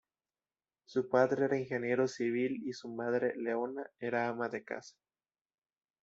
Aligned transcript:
Su 0.83 1.09
padre 1.09 1.45
era 1.45 1.59
ingeniero 1.59 2.07
civil 2.07 2.63
y 2.65 2.73
su 2.73 2.89
madre, 2.89 3.35
Leona, 3.37 3.85
era 3.99 4.29
ama 4.29 4.49
de 4.49 4.63
casa. 4.63 4.95